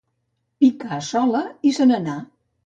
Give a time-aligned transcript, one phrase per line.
[0.63, 1.43] Picà sola
[1.73, 2.17] i se n'anà.